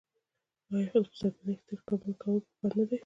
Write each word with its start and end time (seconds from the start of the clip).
آیا 0.75 0.95
د 1.03 1.05
خسرګنۍ 1.11 1.53
احترام 1.73 1.81
کول 1.87 1.99
پکار 2.47 2.71
نه 2.77 2.83
دي؟ 2.89 2.97